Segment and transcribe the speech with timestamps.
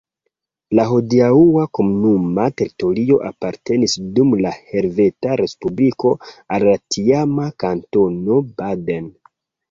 [0.77, 6.13] La hodiaŭa komunuma teritorio apartenis dum la Helveta Respubliko
[6.57, 9.11] al la tiama Kantono Baden.